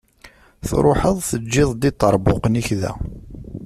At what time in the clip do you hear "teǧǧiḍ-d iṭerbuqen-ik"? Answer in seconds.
1.29-2.67